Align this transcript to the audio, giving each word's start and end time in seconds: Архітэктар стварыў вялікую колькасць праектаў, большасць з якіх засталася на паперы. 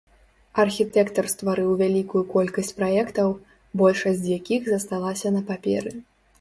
Архітэктар 0.61 1.25
стварыў 1.33 1.67
вялікую 1.83 2.23
колькасць 2.33 2.75
праектаў, 2.79 3.29
большасць 3.85 4.21
з 4.25 4.41
якіх 4.41 4.61
засталася 4.75 5.27
на 5.41 5.49
паперы. 5.55 5.91